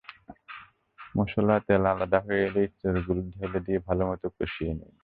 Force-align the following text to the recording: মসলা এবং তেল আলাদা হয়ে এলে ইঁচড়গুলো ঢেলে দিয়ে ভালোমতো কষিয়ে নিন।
মসলা 1.17 1.55
এবং 1.55 1.65
তেল 1.67 1.83
আলাদা 1.93 2.19
হয়ে 2.25 2.41
এলে 2.47 2.61
ইঁচড়গুলো 2.67 3.21
ঢেলে 3.33 3.59
দিয়ে 3.65 3.79
ভালোমতো 3.87 4.27
কষিয়ে 4.37 4.73
নিন। 4.79 4.93